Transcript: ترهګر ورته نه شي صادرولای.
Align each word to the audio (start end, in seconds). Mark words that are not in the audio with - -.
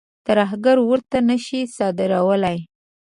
ترهګر 0.27 0.77
ورته 0.89 1.17
نه 1.29 1.37
شي 1.45 1.61
صادرولای. 1.75 2.57